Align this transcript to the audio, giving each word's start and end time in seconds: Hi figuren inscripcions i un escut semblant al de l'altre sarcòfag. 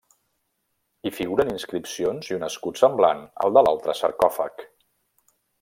Hi 1.05 1.11
figuren 1.17 1.51
inscripcions 1.55 2.31
i 2.33 2.37
un 2.39 2.47
escut 2.49 2.83
semblant 2.85 3.23
al 3.45 3.55
de 3.59 3.67
l'altre 3.69 3.99
sarcòfag. 4.03 4.69